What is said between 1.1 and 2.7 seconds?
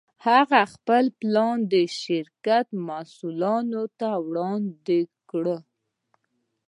پلان د شرکت